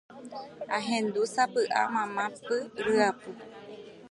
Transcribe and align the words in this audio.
Ahendu 0.77 1.21
sapy'a 1.33 1.81
mamá 1.93 2.25
py 2.43 2.55
ryapu 2.85 3.31